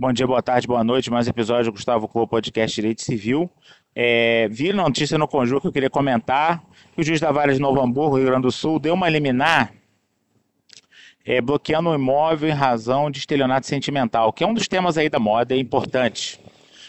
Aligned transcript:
Bom 0.00 0.12
dia, 0.12 0.28
boa 0.28 0.40
tarde, 0.40 0.64
boa 0.64 0.84
noite. 0.84 1.10
Mais 1.10 1.26
um 1.26 1.30
episódio 1.30 1.64
do 1.64 1.72
Gustavo 1.72 2.06
Clô, 2.06 2.24
podcast 2.24 2.72
Direito 2.72 3.02
Civil. 3.02 3.50
É, 3.96 4.46
vi 4.48 4.72
notícia 4.72 5.18
no 5.18 5.26
Conjur 5.26 5.60
que 5.60 5.66
eu 5.66 5.72
queria 5.72 5.90
comentar 5.90 6.62
que 6.94 7.00
o 7.00 7.04
juiz 7.04 7.20
da 7.20 7.32
Vara 7.32 7.52
de 7.52 7.58
Novo 7.58 7.80
Hamburgo, 7.80 8.16
Rio 8.16 8.26
Grande 8.26 8.42
do 8.42 8.52
Sul, 8.52 8.78
deu 8.78 8.94
uma 8.94 9.08
liminar 9.08 9.72
é, 11.24 11.40
bloqueando 11.40 11.90
o 11.90 11.96
imóvel 11.96 12.48
em 12.48 12.52
razão 12.52 13.10
de 13.10 13.18
estelionato 13.18 13.66
sentimental, 13.66 14.32
que 14.32 14.44
é 14.44 14.46
um 14.46 14.54
dos 14.54 14.68
temas 14.68 14.96
aí 14.96 15.08
da 15.08 15.18
moda, 15.18 15.52
é 15.52 15.58
importante. 15.58 16.38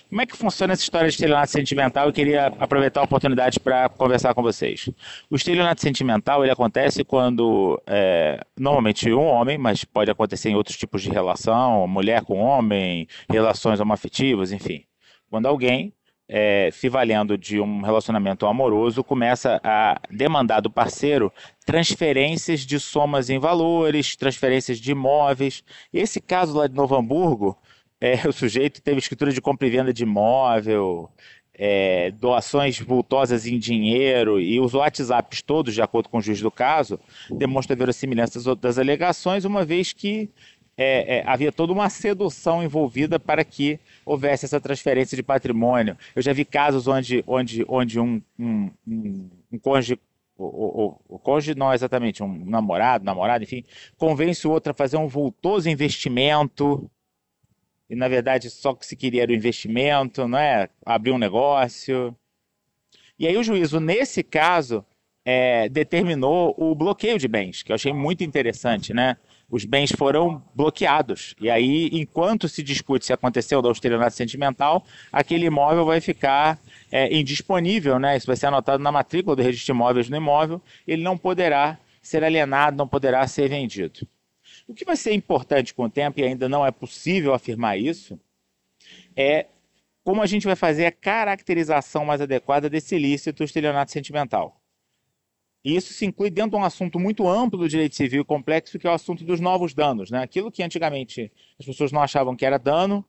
Como 0.09 0.23
é 0.23 0.25
que 0.25 0.35
funciona 0.35 0.73
essa 0.73 0.81
história 0.81 1.07
de 1.07 1.13
estelionato 1.13 1.51
sentimental? 1.51 2.07
Eu 2.07 2.13
queria 2.13 2.47
aproveitar 2.59 3.01
a 3.01 3.03
oportunidade 3.03 3.59
para 3.59 3.87
conversar 3.89 4.33
com 4.33 4.41
vocês. 4.41 4.89
O 5.29 5.35
estelionato 5.35 5.81
sentimental 5.81 6.43
ele 6.43 6.51
acontece 6.51 7.03
quando, 7.03 7.79
é, 7.85 8.43
normalmente, 8.57 9.13
um 9.13 9.23
homem, 9.23 9.59
mas 9.59 9.85
pode 9.85 10.09
acontecer 10.09 10.49
em 10.49 10.55
outros 10.55 10.75
tipos 10.77 11.03
de 11.03 11.11
relação, 11.11 11.87
mulher 11.87 12.23
com 12.23 12.39
homem, 12.39 13.07
relações 13.29 13.79
homoafetivas, 13.79 14.51
enfim. 14.51 14.83
Quando 15.29 15.45
alguém, 15.45 15.93
é, 16.27 16.71
se 16.71 16.89
valendo 16.89 17.37
de 17.37 17.59
um 17.59 17.83
relacionamento 17.83 18.47
amoroso, 18.47 19.03
começa 19.03 19.61
a 19.63 20.01
demandar 20.09 20.59
do 20.59 20.71
parceiro 20.71 21.31
transferências 21.67 22.61
de 22.61 22.79
somas 22.79 23.29
em 23.29 23.37
valores, 23.37 24.15
transferências 24.15 24.79
de 24.79 24.91
imóveis. 24.91 25.63
Esse 25.93 26.19
caso 26.19 26.57
lá 26.57 26.65
de 26.65 26.73
Novo 26.73 26.95
Hamburgo 26.95 27.55
é, 28.01 28.27
o 28.27 28.31
sujeito 28.31 28.81
teve 28.81 28.99
escritura 28.99 29.31
de 29.31 29.41
compra 29.41 29.67
e 29.67 29.69
venda 29.69 29.93
de 29.93 30.03
imóvel, 30.03 31.09
é, 31.53 32.11
doações 32.11 32.79
vultosas 32.79 33.45
em 33.45 33.59
dinheiro 33.59 34.39
e 34.39 34.59
os 34.61 34.73
WhatsApps 34.73 35.41
todos, 35.41 35.73
de 35.73 35.81
acordo 35.81 36.07
com 36.07 36.17
o 36.17 36.21
juiz 36.21 36.39
do 36.39 36.49
caso, 36.49 36.97
demonstram 37.29 37.75
a 37.75 37.77
verossimilhança 37.77 38.55
das, 38.55 38.77
alegações, 38.77 39.43
uma 39.43 39.65
vez 39.65 39.91
que 39.91 40.29
é, 40.77 41.17
é, 41.17 41.23
havia 41.25 41.51
toda 41.51 41.73
uma 41.73 41.89
sedução 41.89 42.63
envolvida 42.63 43.19
para 43.19 43.43
que 43.43 43.77
houvesse 44.05 44.45
essa 44.45 44.61
transferência 44.61 45.17
de 45.17 45.21
patrimônio. 45.21 45.97
Eu 46.15 46.21
já 46.21 46.31
vi 46.31 46.45
casos 46.45 46.87
onde, 46.87 47.21
onde, 47.27 47.65
onde 47.67 47.99
um, 47.99 48.21
um, 48.39 48.71
um, 48.87 49.29
um 49.51 49.59
cônjuge 49.59 49.99
o, 50.37 50.45
o, 50.45 51.15
o, 51.15 51.19
cônjuge 51.19 51.53
não 51.53 51.69
é 51.69 51.75
exatamente 51.75 52.23
um 52.23 52.45
namorado, 52.45 53.03
namorado, 53.03 53.43
enfim, 53.43 53.61
convence 53.97 54.47
o 54.47 54.51
outro 54.51 54.71
a 54.71 54.73
fazer 54.73 54.95
um 54.95 55.05
vultoso 55.05 55.69
investimento 55.69 56.89
e 57.89 57.95
na 57.95 58.07
verdade 58.07 58.49
só 58.49 58.73
que 58.73 58.85
se 58.85 58.95
queria 58.95 59.23
era 59.23 59.31
o 59.31 59.35
investimento, 59.35 60.27
não 60.27 60.37
é? 60.37 60.69
Abrir 60.85 61.11
um 61.11 61.17
negócio. 61.17 62.15
E 63.17 63.27
aí 63.27 63.35
o 63.35 63.43
juízo, 63.43 63.79
nesse 63.79 64.23
caso, 64.23 64.85
é, 65.25 65.67
determinou 65.69 66.55
o 66.57 66.73
bloqueio 66.73 67.17
de 67.17 67.27
bens, 67.27 67.61
que 67.63 67.71
eu 67.71 67.75
achei 67.75 67.91
muito 67.93 68.23
interessante, 68.23 68.93
né? 68.93 69.17
Os 69.49 69.65
bens 69.65 69.91
foram 69.91 70.43
bloqueados. 70.53 71.35
E 71.41 71.49
aí, 71.49 71.89
enquanto 71.91 72.47
se 72.47 72.61
discute 72.61 73.05
se 73.05 73.13
aconteceu 73.13 73.61
da 73.61 73.67
austeridade 73.67 74.13
sentimental, 74.13 74.85
aquele 75.11 75.47
imóvel 75.47 75.85
vai 75.85 75.99
ficar 75.99 76.59
é, 76.91 77.13
indisponível, 77.13 77.99
né? 77.99 78.15
Isso 78.15 78.27
vai 78.27 78.35
ser 78.35 78.45
anotado 78.45 78.81
na 78.81 78.91
matrícula 78.91 79.35
do 79.35 79.41
registro 79.41 79.73
de 79.73 79.77
imóveis 79.77 80.09
no 80.09 80.17
imóvel, 80.17 80.61
ele 80.87 81.01
não 81.01 81.17
poderá 81.17 81.79
ser 82.01 82.23
alienado, 82.23 82.77
não 82.77 82.87
poderá 82.87 83.25
ser 83.27 83.49
vendido. 83.49 84.07
O 84.69 84.73
que 84.75 84.85
vai 84.85 84.95
ser 84.95 85.13
importante 85.13 85.73
com 85.73 85.85
o 85.85 85.89
tempo, 85.89 86.19
e 86.19 86.23
ainda 86.23 86.47
não 86.47 86.63
é 86.63 86.69
possível 86.69 87.33
afirmar 87.33 87.79
isso, 87.79 88.19
é 89.15 89.47
como 90.03 90.21
a 90.21 90.27
gente 90.27 90.45
vai 90.45 90.55
fazer 90.55 90.85
a 90.85 90.91
caracterização 90.91 92.05
mais 92.05 92.21
adequada 92.21 92.69
desse 92.69 92.95
ilícito 92.95 93.43
estelionato 93.43 93.91
sentimental. 93.91 94.61
E 95.65 95.75
isso 95.75 95.91
se 95.91 96.05
inclui 96.05 96.29
dentro 96.29 96.51
de 96.51 96.57
um 96.57 96.63
assunto 96.63 96.99
muito 96.99 97.27
amplo 97.27 97.57
do 97.57 97.67
direito 97.67 97.95
civil 97.95 98.23
complexo, 98.23 98.77
que 98.77 98.85
é 98.85 98.91
o 98.91 98.93
assunto 98.93 99.25
dos 99.25 99.39
novos 99.39 99.73
danos. 99.73 100.11
Né? 100.11 100.21
Aquilo 100.21 100.51
que 100.51 100.61
antigamente 100.61 101.31
as 101.59 101.65
pessoas 101.65 101.91
não 101.91 102.03
achavam 102.03 102.35
que 102.35 102.45
era 102.45 102.59
dano, 102.59 103.03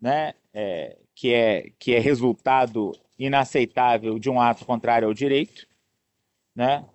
né? 0.00 0.32
É, 0.54 0.96
que, 1.14 1.34
é, 1.34 1.72
que 1.78 1.94
é 1.94 1.98
resultado 1.98 2.92
inaceitável 3.18 4.18
de 4.18 4.30
um 4.30 4.40
ato 4.40 4.64
contrário 4.64 5.06
ao 5.06 5.12
direito, 5.12 5.66
né? 6.56 6.86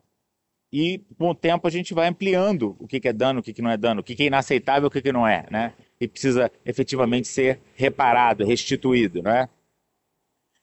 E 0.71 0.99
com 1.17 1.29
o 1.29 1.35
tempo 1.35 1.67
a 1.67 1.71
gente 1.71 1.93
vai 1.93 2.07
ampliando 2.07 2.75
o 2.79 2.87
que, 2.87 3.05
é 3.07 3.13
dano, 3.13 3.39
o 3.39 3.43
que, 3.43 3.61
não 3.61 3.71
é 3.71 3.77
dano, 3.77 4.01
o 4.01 4.03
que, 4.03 4.21
é 4.21 4.25
inaceitável, 4.25 4.87
o 4.87 4.91
que, 4.91 5.01
que 5.01 5.11
não 5.11 5.27
é, 5.27 5.45
né? 5.49 5.73
E 5.99 6.07
precisa 6.07 6.51
efetivamente 6.65 7.27
ser 7.27 7.61
reparado, 7.75 8.45
restituído, 8.45 9.21
né? 9.23 9.47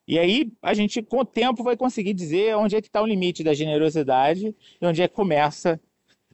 E 0.07 0.19
aí 0.19 0.53
a 0.63 0.75
gente, 0.75 1.03
com 1.03 1.21
o 1.21 1.25
tempo, 1.25 1.65
vai 1.65 1.77
conseguir 1.77 2.13
dizer 2.13 2.55
onde 2.57 2.77
é 2.77 2.83
que 2.83 2.89
está 2.89 3.01
o 3.01 3.07
limite 3.07 3.43
da 3.43 3.55
generosidade 3.55 4.55
e 4.81 4.87
onde 4.87 5.03
é 5.03 5.09
que 5.09 5.15
começa 5.15 5.81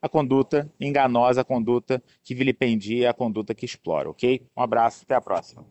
a 0.03 0.09
conduta 0.09 0.71
enganosa, 0.81 1.43
a 1.43 1.45
conduta 1.45 2.03
que 2.25 2.35
vilipendia, 2.35 3.11
a 3.11 3.15
conduta 3.15 3.55
que 3.55 3.65
explora, 3.65 4.11
ok? 4.11 4.43
Um 4.57 4.63
abraço, 4.63 5.05
até 5.05 5.15
a 5.15 5.21
próxima. 5.21 5.65